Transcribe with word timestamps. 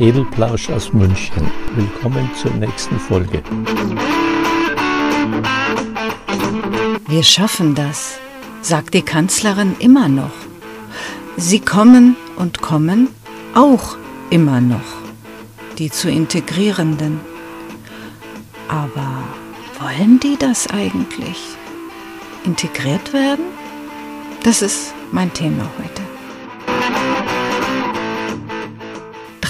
Edelplausch 0.00 0.70
aus 0.70 0.94
München. 0.94 1.50
Willkommen 1.74 2.30
zur 2.34 2.50
nächsten 2.52 2.98
Folge. 2.98 3.42
Wir 7.06 7.22
schaffen 7.22 7.74
das, 7.74 8.18
sagt 8.62 8.94
die 8.94 9.02
Kanzlerin 9.02 9.76
immer 9.78 10.08
noch. 10.08 10.32
Sie 11.36 11.60
kommen 11.60 12.16
und 12.36 12.62
kommen 12.62 13.08
auch 13.54 13.98
immer 14.30 14.62
noch, 14.62 14.80
die 15.76 15.90
zu 15.90 16.10
Integrierenden. 16.10 17.20
Aber 18.68 19.22
wollen 19.80 20.18
die 20.18 20.38
das 20.38 20.66
eigentlich? 20.68 21.36
Integriert 22.46 23.12
werden? 23.12 23.44
Das 24.44 24.62
ist 24.62 24.94
mein 25.12 25.30
Thema 25.34 25.68
heute. 25.78 26.09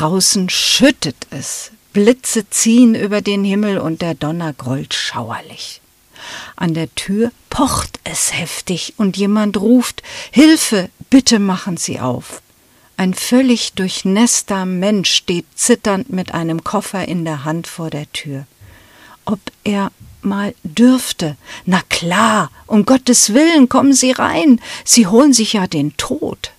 Draußen 0.00 0.48
schüttet 0.48 1.26
es, 1.28 1.72
Blitze 1.92 2.48
ziehen 2.48 2.94
über 2.94 3.20
den 3.20 3.44
Himmel 3.44 3.76
und 3.76 4.00
der 4.00 4.14
Donner 4.14 4.54
grollt 4.54 4.94
schauerlich. 4.94 5.82
An 6.56 6.72
der 6.72 6.94
Tür 6.94 7.32
pocht 7.50 8.00
es 8.04 8.32
heftig 8.32 8.94
und 8.96 9.18
jemand 9.18 9.58
ruft 9.58 10.02
Hilfe, 10.30 10.88
bitte 11.10 11.38
machen 11.38 11.76
Sie 11.76 12.00
auf. 12.00 12.40
Ein 12.96 13.12
völlig 13.12 13.74
durchnässter 13.74 14.64
Mensch 14.64 15.10
steht 15.10 15.44
zitternd 15.54 16.08
mit 16.08 16.32
einem 16.32 16.64
Koffer 16.64 17.06
in 17.06 17.26
der 17.26 17.44
Hand 17.44 17.66
vor 17.66 17.90
der 17.90 18.10
Tür. 18.10 18.46
Ob 19.26 19.40
er 19.64 19.92
mal 20.22 20.54
dürfte. 20.62 21.36
Na 21.66 21.82
klar, 21.90 22.50
um 22.66 22.86
Gottes 22.86 23.34
Willen, 23.34 23.68
kommen 23.68 23.92
Sie 23.92 24.12
rein. 24.12 24.62
Sie 24.82 25.06
holen 25.06 25.34
sich 25.34 25.52
ja 25.52 25.66
den 25.66 25.94
Tod. 25.98 26.52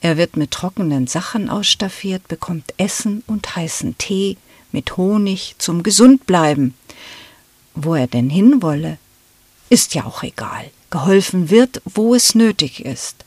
Er 0.00 0.16
wird 0.16 0.36
mit 0.36 0.50
trockenen 0.50 1.06
Sachen 1.06 1.48
ausstaffiert, 1.48 2.28
bekommt 2.28 2.74
Essen 2.76 3.22
und 3.26 3.56
heißen 3.56 3.96
Tee 3.98 4.36
mit 4.72 4.96
Honig 4.96 5.54
zum 5.58 5.82
Gesundbleiben. 5.82 6.74
Wo 7.74 7.94
er 7.94 8.06
denn 8.06 8.30
hinwolle, 8.30 8.98
ist 9.68 9.94
ja 9.94 10.04
auch 10.04 10.22
egal. 10.22 10.70
Geholfen 10.90 11.50
wird, 11.50 11.82
wo 11.84 12.14
es 12.14 12.34
nötig 12.34 12.84
ist. 12.84 13.24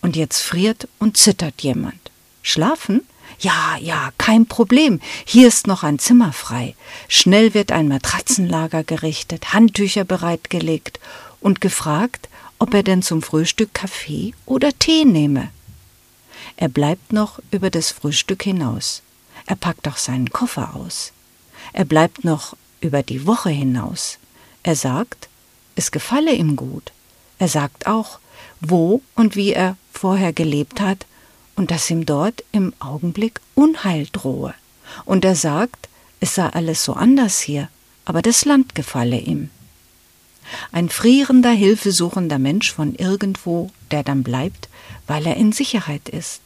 Und 0.00 0.16
jetzt 0.16 0.40
friert 0.42 0.88
und 0.98 1.16
zittert 1.16 1.62
jemand. 1.62 1.98
Schlafen? 2.42 3.02
Ja, 3.40 3.76
ja, 3.80 4.12
kein 4.18 4.46
Problem. 4.46 5.00
Hier 5.24 5.48
ist 5.48 5.66
noch 5.66 5.82
ein 5.82 5.98
Zimmer 5.98 6.32
frei. 6.32 6.74
Schnell 7.08 7.54
wird 7.54 7.72
ein 7.72 7.88
Matratzenlager 7.88 8.84
gerichtet, 8.84 9.52
Handtücher 9.52 10.04
bereitgelegt 10.04 11.00
und 11.40 11.60
gefragt, 11.60 12.28
ob 12.58 12.74
er 12.74 12.82
denn 12.82 13.02
zum 13.02 13.22
Frühstück 13.22 13.74
Kaffee 13.74 14.34
oder 14.46 14.78
Tee 14.78 15.04
nehme. 15.04 15.50
Er 16.56 16.68
bleibt 16.68 17.12
noch 17.12 17.40
über 17.50 17.70
das 17.70 17.90
Frühstück 17.90 18.42
hinaus. 18.42 19.02
Er 19.46 19.56
packt 19.56 19.88
auch 19.88 19.96
seinen 19.96 20.30
Koffer 20.30 20.74
aus. 20.74 21.12
Er 21.72 21.84
bleibt 21.84 22.24
noch 22.24 22.56
über 22.80 23.02
die 23.02 23.26
Woche 23.26 23.50
hinaus. 23.50 24.18
Er 24.62 24.76
sagt, 24.76 25.28
es 25.74 25.90
gefalle 25.90 26.32
ihm 26.32 26.56
gut. 26.56 26.92
Er 27.38 27.48
sagt 27.48 27.86
auch, 27.86 28.18
wo 28.60 29.02
und 29.14 29.36
wie 29.36 29.52
er 29.52 29.76
vorher 29.92 30.32
gelebt 30.32 30.80
hat 30.80 31.06
und 31.56 31.70
dass 31.70 31.90
ihm 31.90 32.06
dort 32.06 32.44
im 32.52 32.72
Augenblick 32.78 33.40
Unheil 33.54 34.06
drohe. 34.12 34.54
Und 35.04 35.24
er 35.24 35.36
sagt, 35.36 35.88
es 36.20 36.34
sei 36.34 36.46
alles 36.46 36.84
so 36.84 36.94
anders 36.94 37.40
hier, 37.40 37.68
aber 38.04 38.22
das 38.22 38.44
Land 38.44 38.74
gefalle 38.74 39.18
ihm. 39.18 39.50
Ein 40.72 40.88
frierender, 40.88 41.50
hilfesuchender 41.50 42.38
Mensch 42.38 42.72
von 42.72 42.94
irgendwo, 42.94 43.70
der 43.90 44.02
dann 44.02 44.22
bleibt, 44.22 44.68
weil 45.06 45.26
er 45.26 45.36
in 45.36 45.52
Sicherheit 45.52 46.08
ist 46.08 46.42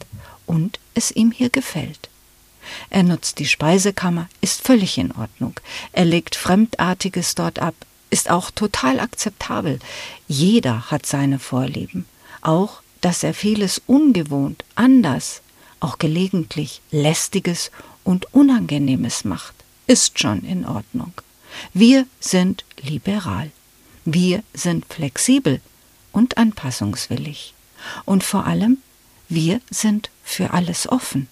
und 0.47 0.79
es 0.95 1.11
ihm 1.11 1.31
hier 1.31 1.51
gefällt. 1.51 2.09
Er 2.91 3.03
nutzt 3.03 3.39
die 3.39 3.47
Speisekammer, 3.47 4.29
ist 4.41 4.63
völlig 4.63 4.99
in 4.99 5.13
Ordnung. 5.13 5.55
Er 5.93 6.05
legt 6.05 6.37
Fremdartiges 6.37 7.35
dort 7.35 7.59
ab, 7.59 7.75
ist 8.11 8.31
auch 8.31 8.51
total 8.51 9.01
akzeptabel. 9.01 9.79
Jeder 10.27 10.91
hat 10.91 11.07
seine 11.07 11.39
Vorlieben, 11.39 12.07
auch 12.41 12.83
dass 13.01 13.23
er 13.23 13.35
vieles 13.35 13.81
ungewohnt, 13.87 14.65
anders, 14.75 15.43
auch 15.81 15.99
gelegentlich 15.99 16.81
lästiges 16.91 17.71
und 18.05 18.33
unangenehmes 18.35 19.25
macht, 19.25 19.55
ist 19.87 20.19
schon 20.19 20.45
in 20.45 20.67
Ordnung. 20.67 21.13
Wir 21.73 22.07
sind 22.21 22.65
liberal. 22.83 23.51
Wir 24.11 24.43
sind 24.55 24.87
flexibel 24.87 25.61
und 26.13 26.39
anpassungswillig. 26.39 27.53
Und 28.07 28.25
vor 28.25 28.47
allem, 28.47 28.79
wir 29.29 29.61
sind 29.69 30.09
für 30.25 30.55
alles 30.55 30.89
offen. 30.89 31.29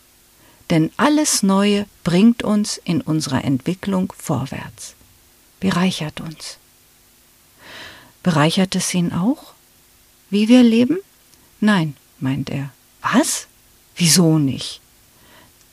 Denn 0.68 0.90
alles 0.98 1.42
Neue 1.42 1.86
bringt 2.04 2.42
uns 2.42 2.76
in 2.76 3.00
unserer 3.00 3.46
Entwicklung 3.46 4.12
vorwärts, 4.14 4.94
bereichert 5.58 6.20
uns. 6.20 6.58
Bereichert 8.22 8.74
es 8.74 8.92
ihn 8.92 9.10
auch, 9.10 9.54
wie 10.28 10.48
wir 10.48 10.62
leben? 10.62 10.98
Nein, 11.60 11.96
meint 12.20 12.50
er. 12.50 12.74
Was? 13.00 13.46
Wieso 13.96 14.38
nicht? 14.38 14.82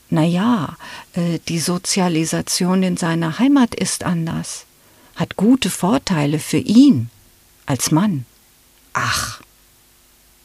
Na 0.08 0.24
ja, 0.24 0.78
äh, 1.12 1.38
die 1.48 1.58
Sozialisation 1.58 2.82
in 2.82 2.96
seiner 2.96 3.38
Heimat 3.38 3.74
ist 3.74 4.04
anders, 4.04 4.64
hat 5.16 5.36
gute 5.36 5.70
Vorteile 5.70 6.38
für 6.38 6.58
ihn 6.58 7.10
als 7.66 7.90
Mann. 7.90 8.26
Ach. 8.92 9.40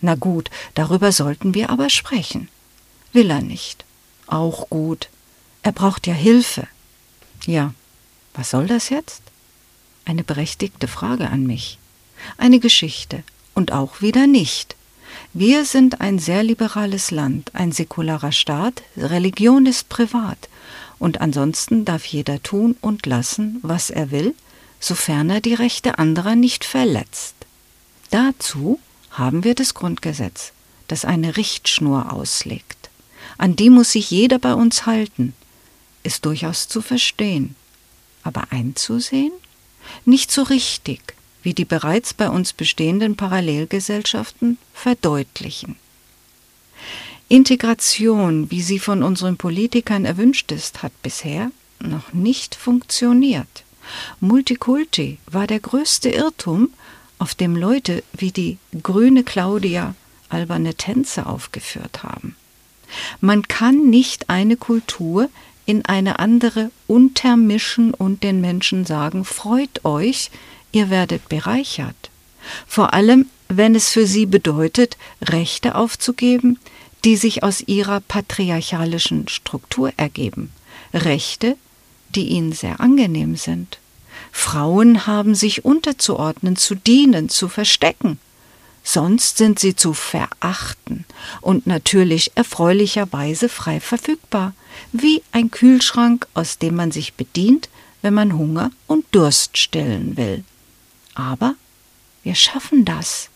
Na 0.02 0.16
gut, 0.16 0.50
darüber 0.76 1.12
sollten 1.12 1.54
wir 1.54 1.70
aber 1.70 1.90
sprechen. 1.90 2.48
Will 3.12 3.30
er 3.30 3.42
nicht. 3.42 3.86
Auch 4.28 4.70
gut. 4.70 5.10
Er 5.64 5.72
braucht 5.72 6.08
ja 6.08 6.14
Hilfe. 6.14 6.68
Ja, 7.46 7.74
was 8.34 8.52
soll 8.52 8.68
das 8.68 8.90
jetzt? 8.90 9.22
Eine 10.06 10.24
berechtigte 10.24 10.88
Frage 10.88 11.30
an 11.30 11.46
mich. 11.46 11.78
Eine 12.38 12.60
Geschichte 12.60 13.24
und 13.54 13.72
auch 13.72 14.02
wieder 14.02 14.28
nicht. 14.28 14.76
Wir 15.34 15.66
sind 15.66 16.02
ein 16.02 16.20
sehr 16.20 16.44
liberales 16.44 17.12
Land, 17.12 17.54
ein 17.54 17.72
säkularer 17.72 18.32
Staat, 18.32 18.84
Religion 18.98 19.66
ist 19.66 19.90
privat, 19.90 20.50
und 20.98 21.22
ansonsten 21.22 21.86
darf 21.86 22.06
jeder 22.06 22.42
tun 22.42 22.76
und 22.82 23.06
lassen, 23.06 23.60
was 23.62 23.90
er 23.90 24.12
will, 24.12 24.34
sofern 24.80 25.30
er 25.30 25.42
die 25.42 25.54
Rechte 25.54 26.00
anderer 26.00 26.36
nicht 26.36 26.66
verletzt. 26.66 27.36
Dazu 28.10 28.80
haben 29.12 29.44
wir 29.44 29.56
das 29.56 29.74
Grundgesetz, 29.74 30.52
das 30.88 31.06
eine 31.06 31.38
Richtschnur 31.38 32.12
auslegt. 32.12 32.90
An 33.38 33.56
die 33.56 33.70
muss 33.70 33.92
sich 33.92 34.12
jeder 34.12 34.40
bei 34.40 34.54
uns 34.54 34.86
halten, 34.86 35.34
ist 36.04 36.26
durchaus 36.26 36.68
zu 36.68 36.82
verstehen. 36.82 37.56
Aber 38.24 38.52
einzusehen? 38.52 39.32
Nicht 40.06 40.32
so 40.32 40.44
richtig 40.44 41.14
wie 41.44 41.54
die 41.54 41.66
bereits 41.66 42.14
bei 42.14 42.30
uns 42.30 42.54
bestehenden 42.54 43.16
Parallelgesellschaften 43.16 44.58
verdeutlichen. 44.74 45.78
Integration, 47.28 48.50
wie 48.52 48.62
sie 48.62 48.80
von 48.80 49.04
unseren 49.04 49.38
Politikern 49.38 50.06
erwünscht 50.06 50.52
ist, 50.52 50.84
hat 50.84 50.92
bisher 51.02 51.52
noch 51.80 52.12
nicht 52.12 52.56
funktioniert. 52.56 53.64
Multikulti 54.20 55.18
war 55.28 55.48
der 55.48 55.60
größte 55.60 56.10
Irrtum, 56.10 56.70
auf 57.18 57.36
dem 57.36 57.56
Leute 57.56 58.04
wie 58.14 58.32
die 58.32 58.58
grüne 58.82 59.24
Claudia 59.24 59.96
alberne 60.30 60.76
Tänze 60.76 61.26
aufgeführt 61.26 62.04
haben. 62.04 62.36
Man 63.20 63.48
kann 63.48 63.90
nicht 63.90 64.30
eine 64.30 64.58
Kultur 64.58 65.30
in 65.66 65.86
eine 65.86 66.20
andere 66.20 66.72
untermischen 66.88 67.94
und 67.94 68.24
den 68.24 68.42
Menschen 68.42 68.86
sagen, 68.86 69.26
freut 69.26 69.86
euch, 69.86 70.32
ihr 70.72 70.90
werdet 70.90 71.30
bereichert. 71.30 72.10
Vor 72.68 72.94
allem, 72.94 73.28
wenn 73.50 73.76
es 73.76 73.90
für 73.90 74.08
sie 74.08 74.26
bedeutet, 74.26 74.98
Rechte 75.22 75.76
aufzugeben, 75.76 76.58
die 77.04 77.16
sich 77.16 77.44
aus 77.44 77.62
ihrer 77.62 78.00
patriarchalischen 78.00 79.28
Struktur 79.28 79.94
ergeben. 79.98 80.52
Rechte, 80.94 81.56
die 82.16 82.30
ihnen 82.30 82.52
sehr 82.52 82.80
angenehm 82.80 83.36
sind. 83.36 83.80
Frauen 84.32 85.08
haben 85.08 85.36
sich 85.36 85.66
unterzuordnen, 85.66 86.56
zu 86.56 86.76
dienen, 86.76 87.30
zu 87.30 87.48
verstecken. 87.50 88.20
Sonst 88.84 89.38
sind 89.38 89.60
sie 89.60 89.76
zu 89.76 89.94
verachten 89.94 91.06
und 91.42 91.68
natürlich 91.68 92.32
erfreulicherweise 92.36 93.50
frei 93.50 93.80
verfügbar, 93.80 94.54
wie 94.92 95.22
ein 95.32 95.52
Kühlschrank, 95.52 96.28
aus 96.34 96.58
dem 96.58 96.76
man 96.76 96.92
sich 96.92 97.14
bedient, 97.14 97.70
wenn 98.02 98.14
man 98.14 98.38
Hunger 98.38 98.72
und 98.88 99.06
Durst 99.12 99.58
stillen 99.58 100.18
will. 100.18 100.44
Aber 101.14 101.56
wir 102.24 102.36
schaffen 102.36 102.86
das. 102.86 103.30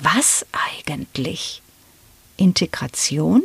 Was 0.00 0.46
eigentlich? 0.52 1.60
Integration? 2.36 3.42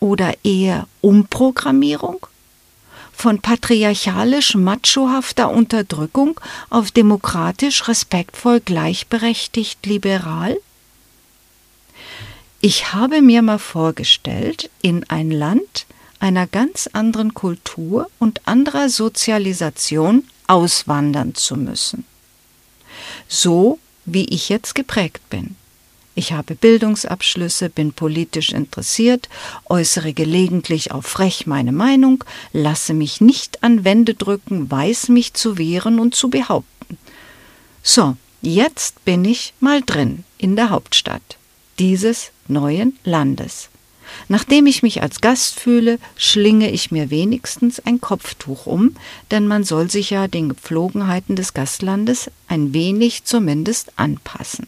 Oder 0.00 0.34
eher 0.44 0.86
Umprogrammierung? 1.00 2.26
Von 3.20 3.40
patriarchalisch 3.40 4.54
machohafter 4.54 5.50
Unterdrückung 5.50 6.38
auf 6.70 6.92
demokratisch 6.92 7.88
respektvoll 7.88 8.60
gleichberechtigt 8.60 9.84
liberal? 9.84 10.56
Ich 12.60 12.92
habe 12.92 13.20
mir 13.20 13.42
mal 13.42 13.58
vorgestellt, 13.58 14.70
in 14.82 15.02
ein 15.10 15.32
Land 15.32 15.86
einer 16.20 16.46
ganz 16.46 16.88
anderen 16.92 17.34
Kultur 17.34 18.08
und 18.20 18.46
anderer 18.46 18.88
Sozialisation 18.88 20.22
auswandern 20.46 21.34
zu 21.34 21.56
müssen. 21.56 22.04
So 23.26 23.80
wie 24.04 24.26
ich 24.26 24.48
jetzt 24.48 24.76
geprägt 24.76 25.28
bin. 25.28 25.56
Ich 26.18 26.32
habe 26.32 26.56
Bildungsabschlüsse, 26.56 27.70
bin 27.70 27.92
politisch 27.92 28.50
interessiert, 28.50 29.28
äußere 29.66 30.12
gelegentlich 30.12 30.90
auch 30.90 31.04
frech 31.04 31.46
meine 31.46 31.70
Meinung, 31.70 32.24
lasse 32.52 32.92
mich 32.92 33.20
nicht 33.20 33.62
an 33.62 33.84
Wände 33.84 34.14
drücken, 34.14 34.68
weiß 34.68 35.10
mich 35.10 35.34
zu 35.34 35.58
wehren 35.58 36.00
und 36.00 36.16
zu 36.16 36.28
behaupten. 36.28 36.98
So, 37.84 38.16
jetzt 38.42 39.04
bin 39.04 39.24
ich 39.24 39.54
mal 39.60 39.80
drin 39.80 40.24
in 40.38 40.56
der 40.56 40.70
Hauptstadt 40.70 41.38
dieses 41.78 42.32
neuen 42.48 42.98
Landes. 43.04 43.68
Nachdem 44.26 44.66
ich 44.66 44.82
mich 44.82 45.00
als 45.02 45.20
Gast 45.20 45.60
fühle, 45.60 46.00
schlinge 46.16 46.72
ich 46.72 46.90
mir 46.90 47.10
wenigstens 47.10 47.78
ein 47.78 48.00
Kopftuch 48.00 48.66
um, 48.66 48.96
denn 49.30 49.46
man 49.46 49.62
soll 49.62 49.88
sich 49.88 50.10
ja 50.10 50.26
den 50.26 50.48
Gepflogenheiten 50.48 51.36
des 51.36 51.54
Gastlandes 51.54 52.28
ein 52.48 52.74
wenig 52.74 53.22
zumindest 53.22 53.92
anpassen. 53.94 54.66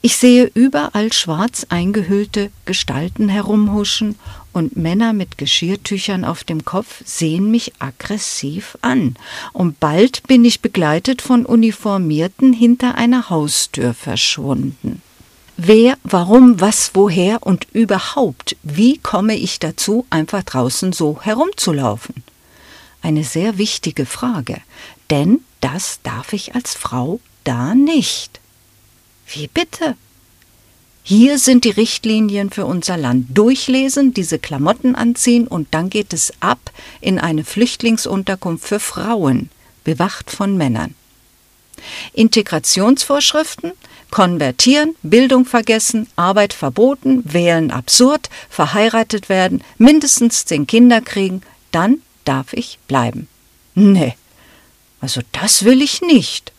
Ich 0.00 0.16
sehe 0.16 0.44
überall 0.54 1.12
schwarz 1.12 1.66
eingehüllte 1.70 2.52
Gestalten 2.66 3.28
herumhuschen 3.28 4.14
und 4.52 4.76
Männer 4.76 5.12
mit 5.12 5.38
Geschirrtüchern 5.38 6.24
auf 6.24 6.44
dem 6.44 6.64
Kopf 6.64 7.02
sehen 7.04 7.50
mich 7.50 7.72
aggressiv 7.80 8.78
an. 8.80 9.16
Und 9.52 9.80
bald 9.80 10.22
bin 10.28 10.44
ich 10.44 10.60
begleitet 10.60 11.20
von 11.20 11.44
Uniformierten 11.44 12.52
hinter 12.52 12.94
einer 12.94 13.28
Haustür 13.28 13.92
verschwunden. 13.92 15.02
Wer, 15.56 15.98
warum, 16.04 16.60
was, 16.60 16.92
woher 16.94 17.44
und 17.44 17.66
überhaupt, 17.72 18.54
wie 18.62 18.98
komme 18.98 19.34
ich 19.34 19.58
dazu, 19.58 20.06
einfach 20.10 20.44
draußen 20.44 20.92
so 20.92 21.20
herumzulaufen? 21.20 22.22
Eine 23.02 23.24
sehr 23.24 23.58
wichtige 23.58 24.06
Frage, 24.06 24.60
denn 25.10 25.40
das 25.60 25.98
darf 26.04 26.32
ich 26.32 26.54
als 26.54 26.74
Frau 26.74 27.18
da 27.42 27.74
nicht. 27.74 28.38
Wie 29.28 29.46
bitte? 29.46 29.96
Hier 31.02 31.38
sind 31.38 31.64
die 31.64 31.70
Richtlinien 31.70 32.50
für 32.50 32.66
unser 32.66 32.96
Land. 32.96 33.26
Durchlesen, 33.30 34.12
diese 34.12 34.38
Klamotten 34.38 34.94
anziehen 34.94 35.46
und 35.46 35.68
dann 35.70 35.90
geht 35.90 36.12
es 36.12 36.32
ab 36.40 36.70
in 37.00 37.18
eine 37.18 37.44
Flüchtlingsunterkunft 37.44 38.66
für 38.66 38.80
Frauen, 38.80 39.48
bewacht 39.84 40.30
von 40.30 40.56
Männern. 40.56 40.94
Integrationsvorschriften 42.12 43.72
konvertieren, 44.10 44.96
Bildung 45.02 45.44
vergessen, 45.44 46.08
Arbeit 46.16 46.52
verboten, 46.52 47.22
wählen 47.24 47.70
absurd, 47.70 48.28
verheiratet 48.48 49.28
werden, 49.28 49.62
mindestens 49.76 50.44
zehn 50.44 50.66
Kinder 50.66 51.00
kriegen, 51.00 51.42
dann 51.70 52.02
darf 52.24 52.52
ich 52.52 52.78
bleiben. 52.88 53.28
Nee, 53.74 54.14
also 55.00 55.20
das 55.32 55.64
will 55.64 55.82
ich 55.82 56.00
nicht. 56.02 56.52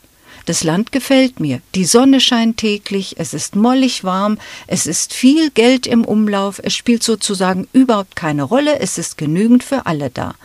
Das 0.46 0.64
Land 0.64 0.92
gefällt 0.92 1.40
mir. 1.40 1.62
Die 1.76 1.86
Sonne 1.86 2.20
scheint 2.20 2.58
täglich, 2.58 3.16
es 3.18 3.34
ist 3.34 3.56
mollig 3.56 4.04
warm, 4.04 4.38
es 4.68 4.88
ist 4.88 5.14
viel 5.14 5.52
Geld 5.52 5.88
im 5.88 6.06
Umlauf, 6.06 6.60
es 6.64 6.76
spielt 6.76 7.04
sozusagen 7.04 7.68
überhaupt 7.74 8.16
keine 8.16 8.44
Rolle, 8.44 8.80
es 8.80 8.98
ist 8.98 9.18
genügend 9.18 9.64
für 9.64 9.86
alle 9.86 10.10
da. 10.10 10.36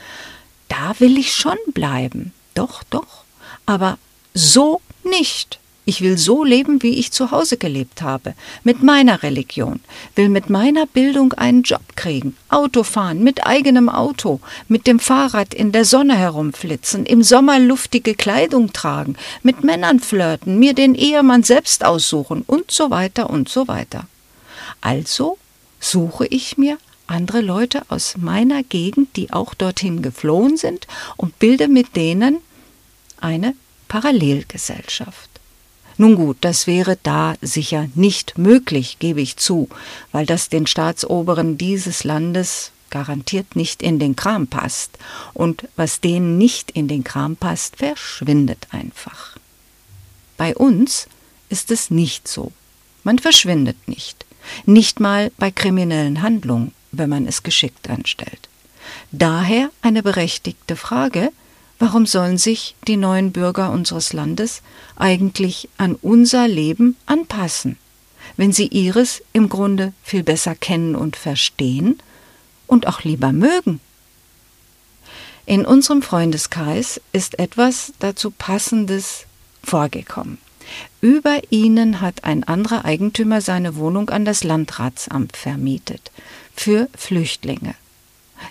Da 0.68 0.94
will 0.98 1.18
ich 1.18 1.32
schon 1.32 1.58
bleiben. 1.72 2.32
Doch, 2.54 2.82
doch. 2.84 3.24
Aber 3.66 3.98
so 4.34 4.80
nicht. 5.02 5.58
Ich 5.86 6.00
will 6.00 6.16
so 6.16 6.44
leben, 6.44 6.82
wie 6.82 6.98
ich 6.98 7.12
zu 7.12 7.30
Hause 7.30 7.58
gelebt 7.58 8.00
habe, 8.00 8.34
mit 8.62 8.82
meiner 8.82 9.22
Religion, 9.22 9.80
will 10.14 10.30
mit 10.30 10.48
meiner 10.48 10.86
Bildung 10.86 11.34
einen 11.34 11.62
Job 11.62 11.94
kriegen, 11.94 12.36
Auto 12.48 12.84
fahren, 12.84 13.22
mit 13.22 13.46
eigenem 13.46 13.90
Auto, 13.90 14.40
mit 14.66 14.86
dem 14.86 14.98
Fahrrad 14.98 15.52
in 15.52 15.72
der 15.72 15.84
Sonne 15.84 16.16
herumflitzen, 16.16 17.04
im 17.04 17.22
Sommer 17.22 17.58
luftige 17.58 18.14
Kleidung 18.14 18.72
tragen, 18.72 19.16
mit 19.42 19.62
Männern 19.62 20.00
flirten, 20.00 20.58
mir 20.58 20.72
den 20.72 20.94
Ehemann 20.94 21.42
selbst 21.42 21.84
aussuchen. 21.84 22.44
Und 22.46 22.70
so 22.70 22.90
weiter 22.90 23.28
und 23.28 23.50
so 23.50 23.68
weiter. 23.68 24.06
Also 24.80 25.36
suche 25.80 26.26
ich 26.26 26.56
mir 26.56 26.78
andere 27.06 27.42
Leute 27.42 27.82
aus 27.88 28.16
meiner 28.16 28.62
Gegend, 28.62 29.16
die 29.16 29.32
auch 29.34 29.52
dorthin 29.52 30.00
geflohen 30.00 30.56
sind, 30.56 30.86
und 31.18 31.38
bilde 31.38 31.68
mit 31.68 31.94
denen 31.94 32.38
eine 33.20 33.54
Parallelgesellschaft. 33.88 35.33
Nun 35.96 36.16
gut, 36.16 36.38
das 36.40 36.66
wäre 36.66 36.98
da 37.02 37.36
sicher 37.40 37.88
nicht 37.94 38.36
möglich, 38.36 38.98
gebe 38.98 39.20
ich 39.20 39.36
zu, 39.36 39.68
weil 40.12 40.26
das 40.26 40.48
den 40.48 40.66
Staatsoberen 40.66 41.56
dieses 41.56 42.04
Landes 42.04 42.72
garantiert 42.90 43.56
nicht 43.56 43.82
in 43.82 43.98
den 43.98 44.16
Kram 44.16 44.46
passt. 44.46 44.98
Und 45.32 45.68
was 45.76 46.00
denen 46.00 46.38
nicht 46.38 46.70
in 46.70 46.88
den 46.88 47.04
Kram 47.04 47.36
passt, 47.36 47.76
verschwindet 47.76 48.68
einfach. 48.70 49.36
Bei 50.36 50.54
uns 50.54 51.08
ist 51.48 51.70
es 51.70 51.90
nicht 51.90 52.28
so. 52.28 52.52
Man 53.02 53.18
verschwindet 53.18 53.88
nicht. 53.88 54.24
Nicht 54.66 55.00
mal 55.00 55.30
bei 55.38 55.50
kriminellen 55.50 56.22
Handlungen, 56.22 56.72
wenn 56.92 57.10
man 57.10 57.26
es 57.26 57.42
geschickt 57.42 57.90
anstellt. 57.90 58.48
Daher 59.10 59.70
eine 59.82 60.02
berechtigte 60.02 60.76
Frage, 60.76 61.32
Warum 61.86 62.06
sollen 62.06 62.38
sich 62.38 62.76
die 62.88 62.96
neuen 62.96 63.30
Bürger 63.30 63.70
unseres 63.70 64.14
Landes 64.14 64.62
eigentlich 64.96 65.68
an 65.76 65.96
unser 65.96 66.48
Leben 66.48 66.96
anpassen, 67.04 67.76
wenn 68.38 68.52
sie 68.52 68.68
ihres 68.68 69.22
im 69.34 69.50
Grunde 69.50 69.92
viel 70.02 70.22
besser 70.22 70.54
kennen 70.54 70.96
und 70.96 71.14
verstehen 71.14 71.98
und 72.66 72.86
auch 72.86 73.02
lieber 73.02 73.32
mögen? 73.32 73.80
In 75.44 75.66
unserem 75.66 76.00
Freundeskreis 76.00 77.02
ist 77.12 77.38
etwas 77.38 77.92
dazu 77.98 78.30
Passendes 78.30 79.26
vorgekommen. 79.62 80.38
Über 81.02 81.38
ihnen 81.50 82.00
hat 82.00 82.24
ein 82.24 82.44
anderer 82.44 82.86
Eigentümer 82.86 83.42
seine 83.42 83.76
Wohnung 83.76 84.08
an 84.08 84.24
das 84.24 84.42
Landratsamt 84.42 85.36
vermietet 85.36 86.12
für 86.56 86.88
Flüchtlinge 86.96 87.74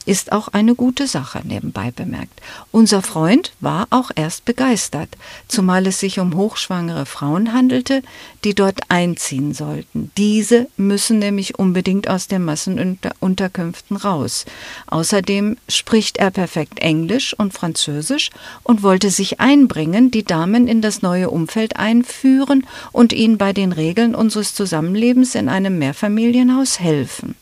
ist 0.05 0.31
auch 0.31 0.49
eine 0.49 0.75
gute 0.75 1.07
Sache 1.07 1.41
nebenbei 1.43 1.91
bemerkt. 1.91 2.41
Unser 2.71 3.01
Freund 3.01 3.53
war 3.59 3.87
auch 3.89 4.11
erst 4.15 4.45
begeistert, 4.45 5.09
zumal 5.47 5.87
es 5.87 5.99
sich 5.99 6.19
um 6.19 6.35
hochschwangere 6.35 7.05
Frauen 7.05 7.53
handelte, 7.53 8.01
die 8.43 8.53
dort 8.53 8.81
einziehen 8.89 9.53
sollten. 9.53 10.11
Diese 10.17 10.67
müssen 10.77 11.19
nämlich 11.19 11.59
unbedingt 11.59 12.09
aus 12.09 12.27
den 12.27 12.43
Massenunterkünften 12.45 13.97
raus. 13.97 14.45
Außerdem 14.87 15.57
spricht 15.69 16.17
er 16.17 16.31
perfekt 16.31 16.79
Englisch 16.79 17.33
und 17.37 17.53
Französisch 17.53 18.29
und 18.63 18.83
wollte 18.83 19.09
sich 19.09 19.39
einbringen, 19.39 20.11
die 20.11 20.23
Damen 20.23 20.67
in 20.67 20.81
das 20.81 21.01
neue 21.01 21.29
Umfeld 21.29 21.77
einführen 21.77 22.65
und 22.91 23.13
ihnen 23.13 23.37
bei 23.37 23.53
den 23.53 23.71
Regeln 23.71 24.15
unseres 24.15 24.53
Zusammenlebens 24.55 25.35
in 25.35 25.49
einem 25.49 25.79
Mehrfamilienhaus 25.79 26.79
helfen. 26.79 27.35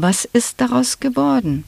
Was 0.00 0.24
ist 0.26 0.60
daraus 0.60 1.00
geworden? 1.00 1.64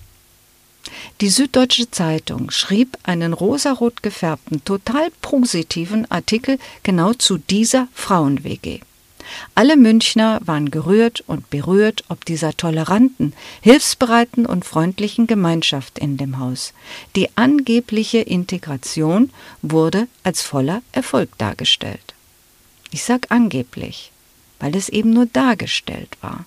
Die 1.20 1.30
Süddeutsche 1.30 1.90
Zeitung 1.90 2.52
schrieb 2.52 2.96
einen 3.02 3.32
rosarot 3.32 4.04
gefärbten, 4.04 4.62
total 4.64 5.10
positiven 5.20 6.08
Artikel 6.12 6.60
genau 6.84 7.12
zu 7.12 7.38
dieser 7.38 7.88
Frauen-WG. 7.92 8.82
Alle 9.56 9.76
Münchner 9.76 10.40
waren 10.44 10.70
gerührt 10.70 11.24
und 11.26 11.50
berührt 11.50 12.04
ob 12.08 12.24
dieser 12.24 12.56
toleranten, 12.56 13.32
hilfsbereiten 13.62 14.46
und 14.46 14.64
freundlichen 14.64 15.26
Gemeinschaft 15.26 15.98
in 15.98 16.16
dem 16.16 16.38
Haus. 16.38 16.72
Die 17.16 17.36
angebliche 17.36 18.18
Integration 18.18 19.30
wurde 19.60 20.06
als 20.22 20.40
voller 20.40 20.82
Erfolg 20.92 21.36
dargestellt. 21.38 22.14
Ich 22.92 23.02
sag 23.02 23.32
angeblich, 23.32 24.12
weil 24.60 24.76
es 24.76 24.88
eben 24.88 25.10
nur 25.10 25.26
dargestellt 25.26 26.16
war. 26.20 26.44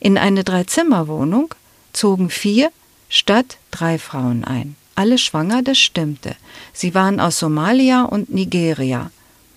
In 0.00 0.16
eine 0.18 0.44
Dreizimmerwohnung 0.44 1.54
zogen 1.92 2.30
vier 2.30 2.72
statt 3.08 3.58
drei 3.70 3.98
Frauen 3.98 4.44
ein. 4.44 4.76
Alle 4.94 5.18
schwanger, 5.18 5.62
das 5.62 5.78
stimmte. 5.78 6.34
Sie 6.72 6.94
waren 6.94 7.20
aus 7.20 7.38
Somalia 7.38 8.02
und 8.02 8.32
Nigeria. 8.32 9.10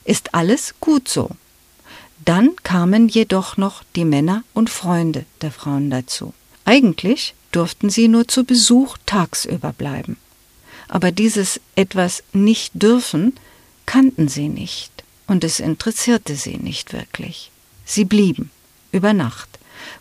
Ist 0.06 0.34
alles 0.34 0.76
gut 0.80 1.08
so. 1.08 1.30
Dann 2.24 2.56
kamen 2.64 3.08
jedoch 3.08 3.58
noch 3.58 3.84
die 3.96 4.06
Männer 4.06 4.44
und 4.54 4.70
Freunde 4.70 5.26
der 5.42 5.52
Frauen 5.52 5.90
dazu. 5.90 6.34
Eigentlich 6.66 7.36
durften 7.52 7.90
sie 7.90 8.08
nur 8.08 8.28
zu 8.28 8.44
Besuch 8.44 8.98
tagsüber 9.06 9.74
bleiben. 9.74 10.18
Aber 10.88 11.12
dieses 11.12 11.60
etwas 11.76 12.24
nicht 12.34 12.82
dürfen 12.82 13.36
kannten 13.86 14.28
sie 14.28 14.50
nicht 14.50 15.04
und 15.28 15.44
es 15.44 15.60
interessierte 15.60 16.36
sie 16.36 16.58
nicht 16.58 16.94
wirklich. 16.94 17.52
Sie 17.86 18.06
blieben 18.06 18.52
über 18.92 19.14
Nacht. 19.14 19.53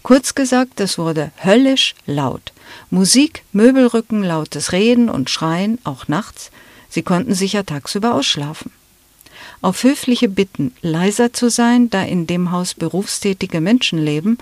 Kurz 0.03 0.35
gesagt, 0.35 0.81
es 0.81 0.99
wurde 0.99 1.33
höllisch 1.43 1.95
laut. 2.07 2.53
Musik, 2.91 3.45
Möbelrücken, 3.53 4.23
lautes 4.23 4.73
Reden 4.73 5.09
und 5.09 5.31
Schreien, 5.31 5.79
auch 5.85 6.09
nachts. 6.09 6.51
Sie 6.89 7.03
konnten 7.03 7.35
sicher 7.35 7.65
tagsüber 7.65 8.15
ausschlafen. 8.15 8.71
Auf 9.61 9.85
höfliche 9.85 10.29
Bitten, 10.29 10.75
leiser 10.83 11.33
zu 11.33 11.49
sein, 11.49 11.89
da 11.89 12.03
in 12.03 12.27
dem 12.27 12.51
Haus 12.51 12.75
berufstätige 12.75 13.61
Menschen 13.61 13.99
leben, 13.99 14.39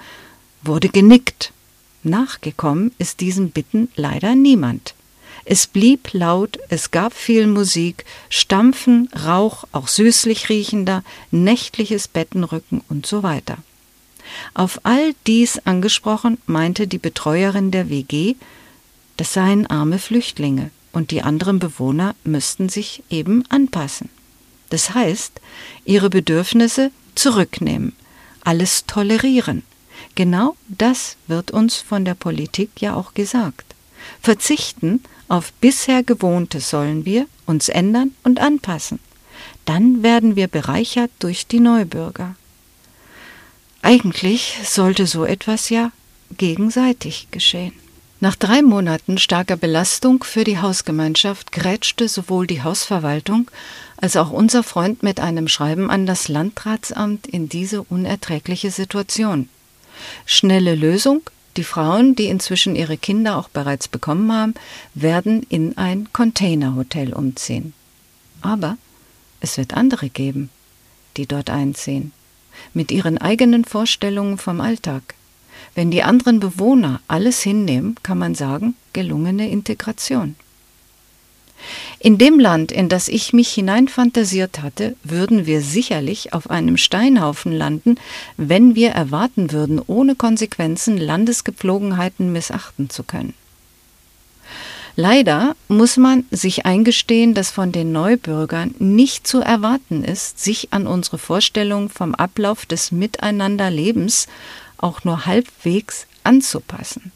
wurde 0.63 0.89
genickt. 0.89 1.53
Nachgekommen 2.03 2.93
ist 2.99 3.21
diesen 3.21 3.51
Bitten 3.51 3.89
leider 3.95 4.35
niemand. 4.35 4.95
Es 5.45 5.67
blieb 5.67 6.11
laut, 6.13 6.59
es 6.69 6.91
gab 6.91 7.13
viel 7.13 7.47
Musik, 7.47 8.05
Stampfen, 8.29 9.09
Rauch, 9.27 9.65
auch 9.73 9.89
süßlich 9.89 10.49
riechender, 10.49 11.03
nächtliches 11.31 12.09
Bettenrücken 12.09 12.83
und 12.89 13.07
so 13.07 13.23
weiter. 13.23 13.59
Auf 14.55 14.81
all 14.85 15.15
dies 15.27 15.59
angesprochen, 15.65 16.39
meinte 16.47 16.87
die 16.87 16.99
Betreuerin 16.99 17.71
der 17.71 17.89
WG, 17.89 18.35
das 19.17 19.33
seien 19.33 19.67
arme 19.67 19.99
Flüchtlinge 19.99 20.71
und 20.93 21.11
die 21.11 21.23
anderen 21.23 21.59
Bewohner 21.59 22.15
müssten 22.25 22.69
sich 22.69 23.03
eben 23.11 23.45
anpassen. 23.49 24.09
Das 24.71 24.95
heißt, 24.95 25.41
ihre 25.85 26.11
Bedürfnisse 26.11 26.91
zurücknehmen, 27.15 27.95
alles 28.43 28.87
tolerieren. 28.87 29.63
Genau 30.15 30.57
das 30.69 31.17
wird 31.27 31.51
uns 31.51 31.77
von 31.77 32.05
der 32.05 32.15
Politik 32.15 32.81
ja 32.81 32.95
auch 32.95 33.15
gesagt. 33.15 33.75
Verzichten 34.23 35.03
auf 35.29 35.53
bisher 35.61 36.03
Gewohntes 36.03 36.71
sollen 36.71 37.05
wir, 37.05 37.27
uns 37.47 37.69
ändern 37.69 38.15
und 38.25 38.41
anpassen. 38.41 38.99
Dann 39.65 40.03
werden 40.03 40.35
wir 40.35 40.49
bereichert 40.49 41.11
durch 41.19 41.47
die 41.47 41.61
Neubürger. 41.61 42.35
Eigentlich 43.83 44.59
sollte 44.65 45.07
so 45.07 45.25
etwas 45.25 45.71
ja 45.71 45.93
gegenseitig 46.37 47.29
geschehen. 47.31 47.73
Nach 48.23 48.37
drei 48.37 48.61
Monaten 48.61 49.17
starker 49.17 49.57
Belastung 49.57 50.25
für 50.25 50.45
die 50.45 50.59
Hausgemeinschaft 50.59 51.53
grätschte 51.53 52.07
sowohl 52.07 52.47
die 52.47 52.63
Hausverwaltung 52.63 53.51
als 53.97 54.17
auch 54.17 54.31
unser 54.31 54.63
Freund 54.63 55.03
mit 55.03 55.21
einem 55.21 55.49
Schreiben 55.49 55.91
an 55.91 56.05
das 56.05 56.29
Landratsamt 56.29 57.27
in 57.27 57.49
diese 57.49 57.83
unerträgliche 57.83 58.71
Situation. 58.71 59.49
Schnelle 60.27 60.75
Lösung, 60.75 61.23
die 61.57 61.65
Frauen, 61.65 62.15
die 62.15 62.27
inzwischen 62.27 62.77
ihre 62.77 62.99
Kinder 62.99 63.39
auch 63.39 63.49
bereits 63.49 63.89
bekommen 63.89 64.31
haben, 64.33 64.55
werden 64.95 65.43
in 65.49 65.79
ein 65.79 66.13
Containerhotel 66.13 67.15
umziehen. 67.15 67.73
Aber 68.43 68.77
es 69.41 69.57
wird 69.57 69.75
andere 69.75 70.11
geben, 70.11 70.51
die 71.17 71.27
dort 71.27 71.49
einziehen, 71.49 72.13
mit 72.75 72.91
ihren 72.91 73.19
eigenen 73.19 73.65
Vorstellungen 73.65 74.39
vom 74.39 74.61
Alltag. 74.61 75.15
Wenn 75.75 75.91
die 75.91 76.03
anderen 76.03 76.41
Bewohner 76.41 77.01
alles 77.09 77.43
hinnehmen, 77.43 77.97
kann 78.03 78.19
man 78.19 78.35
sagen, 78.35 78.75
gelungene 78.93 79.49
Integration. 79.51 80.35
In 81.99 82.17
dem 82.17 82.39
Land, 82.39 82.73
in 82.73 82.89
das 82.89 83.09
ich 83.09 83.33
mich 83.33 83.51
hineinfantasiert 83.53 84.63
hatte, 84.63 84.97
würden 85.05 85.45
wir 85.47 85.61
sicherlich 85.61 86.33
auf 86.33 86.49
einem 86.49 86.77
Steinhaufen 86.79 87.53
landen, 87.53 87.97
wenn 88.39 88.75
wir 88.75 88.91
erwarten 88.91 89.53
würden, 89.53 89.81
ohne 89.87 90.15
Konsequenzen 90.15 90.97
Landesgepflogenheiten 90.97 92.33
missachten 92.33 92.89
zu 92.89 93.03
können. 93.03 93.35
Leider 95.01 95.57
muss 95.69 95.97
man 95.97 96.27
sich 96.31 96.67
eingestehen, 96.67 97.33
dass 97.33 97.51
von 97.51 97.73
den 97.73 97.91
Neubürgern 97.91 98.75
nicht 98.79 99.27
zu 99.27 99.41
erwarten 99.41 100.05
ist, 100.05 100.39
sich 100.39 100.75
an 100.75 100.87
unsere 100.87 101.17
Vorstellung 101.17 101.89
vom 101.89 102.15
Ablauf 102.15 102.67
des 102.67 102.93
Miteinanderlebens 102.93 104.27
auch 104.77 105.03
nur 105.05 105.25
halbwegs 105.25 106.07
anzupassen. 106.23 107.13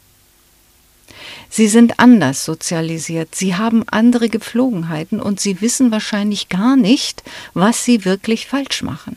Sie 1.51 1.67
sind 1.67 1.99
anders 1.99 2.43
sozialisiert, 2.43 3.35
sie 3.35 3.53
haben 3.53 3.87
andere 3.87 4.29
Gepflogenheiten 4.29 5.21
und 5.21 5.39
sie 5.39 5.61
wissen 5.61 5.91
wahrscheinlich 5.91 6.49
gar 6.49 6.75
nicht, 6.75 7.21
was 7.53 7.85
sie 7.85 8.03
wirklich 8.03 8.47
falsch 8.47 8.81
machen. 8.81 9.15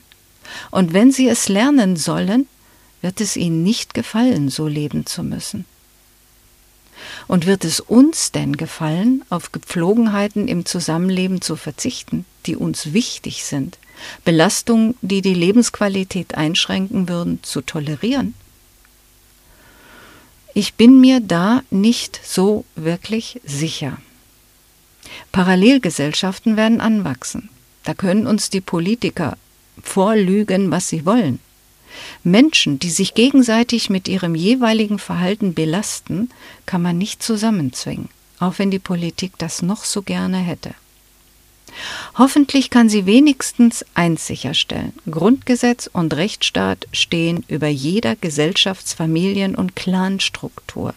Und 0.70 0.92
wenn 0.92 1.10
sie 1.10 1.26
es 1.30 1.48
lernen 1.48 1.96
sollen, 1.96 2.46
wird 3.00 3.22
es 3.22 3.34
ihnen 3.38 3.62
nicht 3.62 3.94
gefallen, 3.94 4.50
so 4.50 4.68
leben 4.68 5.06
zu 5.06 5.22
müssen. 5.22 5.64
Und 7.26 7.46
wird 7.46 7.64
es 7.64 7.80
uns 7.80 8.32
denn 8.32 8.56
gefallen, 8.56 9.24
auf 9.30 9.52
Gepflogenheiten 9.52 10.48
im 10.48 10.64
Zusammenleben 10.66 11.40
zu 11.40 11.56
verzichten, 11.56 12.24
die 12.46 12.56
uns 12.56 12.92
wichtig 12.92 13.44
sind, 13.44 13.78
Belastungen, 14.24 14.94
die 15.02 15.22
die 15.22 15.34
Lebensqualität 15.34 16.34
einschränken 16.34 17.08
würden, 17.08 17.40
zu 17.42 17.60
tolerieren? 17.60 18.34
Ich 20.54 20.74
bin 20.74 21.00
mir 21.00 21.20
da 21.20 21.62
nicht 21.70 22.20
so 22.24 22.64
wirklich 22.74 23.40
sicher. 23.44 23.98
Parallelgesellschaften 25.30 26.56
werden 26.56 26.80
anwachsen. 26.80 27.48
Da 27.84 27.94
können 27.94 28.26
uns 28.26 28.50
die 28.50 28.60
Politiker 28.60 29.36
vorlügen, 29.82 30.70
was 30.70 30.88
sie 30.88 31.06
wollen. 31.06 31.40
Menschen, 32.22 32.78
die 32.78 32.90
sich 32.90 33.14
gegenseitig 33.14 33.90
mit 33.90 34.08
ihrem 34.08 34.34
jeweiligen 34.34 34.98
Verhalten 34.98 35.54
belasten, 35.54 36.30
kann 36.66 36.82
man 36.82 36.98
nicht 36.98 37.22
zusammenzwingen, 37.22 38.08
auch 38.40 38.58
wenn 38.58 38.70
die 38.70 38.78
Politik 38.78 39.32
das 39.38 39.62
noch 39.62 39.84
so 39.84 40.02
gerne 40.02 40.38
hätte. 40.38 40.74
Hoffentlich 42.16 42.70
kann 42.70 42.88
sie 42.88 43.06
wenigstens 43.06 43.84
eins 43.94 44.26
sicherstellen. 44.26 44.92
Grundgesetz 45.10 45.88
und 45.92 46.14
Rechtsstaat 46.14 46.86
stehen 46.92 47.44
über 47.48 47.68
jeder 47.68 48.16
Gesellschafts-, 48.16 48.94
Familien- 48.94 49.54
und 49.54 49.76
Clanstruktur. 49.76 50.94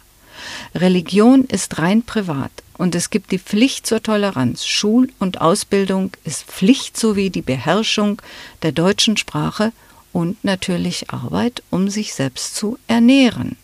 Religion 0.73 1.45
ist 1.45 1.77
rein 1.77 2.03
privat 2.03 2.51
und 2.77 2.95
es 2.95 3.11
gibt 3.11 3.31
die 3.31 3.37
Pflicht 3.37 3.85
zur 3.85 4.01
Toleranz. 4.01 4.65
Schul- 4.65 5.11
und 5.19 5.39
Ausbildung 5.39 6.11
ist 6.23 6.45
Pflicht 6.45 6.97
sowie 6.97 7.29
die 7.29 7.43
Beherrschung 7.43 8.21
der 8.63 8.71
deutschen 8.71 9.17
Sprache 9.17 9.71
und 10.13 10.43
natürlich 10.43 11.11
Arbeit, 11.11 11.63
um 11.69 11.89
sich 11.89 12.13
selbst 12.13 12.55
zu 12.55 12.77
ernähren. 12.87 13.57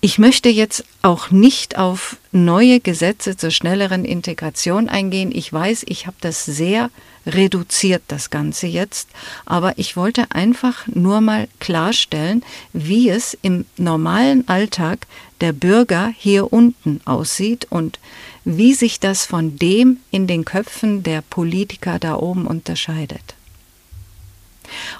Ich 0.00 0.18
möchte 0.20 0.48
jetzt 0.48 0.84
auch 1.02 1.32
nicht 1.32 1.76
auf 1.76 2.18
neue 2.30 2.78
Gesetze 2.78 3.36
zur 3.36 3.50
schnelleren 3.50 4.04
Integration 4.04 4.88
eingehen. 4.88 5.32
Ich 5.34 5.52
weiß, 5.52 5.84
ich 5.88 6.06
habe 6.06 6.16
das 6.20 6.44
sehr 6.44 6.90
reduziert, 7.26 8.02
das 8.06 8.30
Ganze 8.30 8.68
jetzt, 8.68 9.08
aber 9.44 9.76
ich 9.76 9.96
wollte 9.96 10.30
einfach 10.30 10.86
nur 10.86 11.20
mal 11.20 11.48
klarstellen, 11.58 12.44
wie 12.72 13.10
es 13.10 13.36
im 13.42 13.64
normalen 13.76 14.46
Alltag 14.46 15.08
der 15.40 15.52
Bürger 15.52 16.12
hier 16.16 16.52
unten 16.52 17.00
aussieht 17.04 17.66
und 17.68 17.98
wie 18.44 18.74
sich 18.74 19.00
das 19.00 19.26
von 19.26 19.56
dem 19.56 19.98
in 20.12 20.28
den 20.28 20.44
Köpfen 20.44 21.02
der 21.02 21.22
Politiker 21.22 21.98
da 21.98 22.14
oben 22.14 22.46
unterscheidet. 22.46 23.34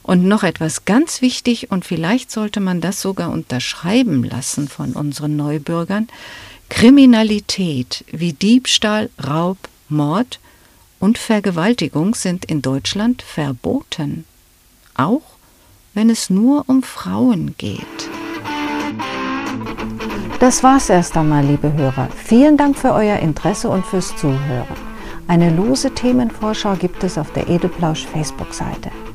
Und 0.02 0.24
noch 0.24 0.42
etwas 0.42 0.84
ganz 0.84 1.22
wichtig, 1.22 1.70
und 1.70 1.84
vielleicht 1.84 2.30
sollte 2.30 2.60
man 2.60 2.80
das 2.80 3.00
sogar 3.00 3.30
unterschreiben 3.30 4.24
lassen 4.24 4.68
von 4.68 4.92
unseren 4.92 5.36
Neubürgern, 5.36 6.08
Kriminalität 6.68 8.04
wie 8.10 8.32
Diebstahl, 8.32 9.10
Raub, 9.24 9.58
Mord 9.88 10.38
und 11.00 11.18
Vergewaltigung 11.18 12.14
sind 12.14 12.44
in 12.44 12.62
Deutschland 12.62 13.22
verboten, 13.22 14.24
auch 14.94 15.22
wenn 15.94 16.10
es 16.10 16.30
nur 16.30 16.64
um 16.68 16.82
Frauen 16.82 17.54
geht. 17.56 18.10
Das 20.40 20.62
war's 20.62 20.88
erst 20.88 21.16
einmal, 21.16 21.44
liebe 21.44 21.72
Hörer. 21.72 22.08
Vielen 22.14 22.56
Dank 22.56 22.78
für 22.78 22.92
euer 22.92 23.18
Interesse 23.18 23.68
und 23.68 23.84
fürs 23.84 24.14
Zuhören. 24.16 24.76
Eine 25.26 25.50
lose 25.50 25.92
Themenvorschau 25.92 26.76
gibt 26.76 27.02
es 27.02 27.18
auf 27.18 27.32
der 27.32 27.48
Edelplausch 27.48 28.06
Facebook-Seite. 28.06 28.87